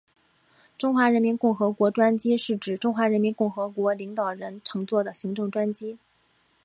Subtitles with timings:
[0.79, 5.99] 中华人民共和国专机是指中华人民共和国领导人乘坐的行政专机。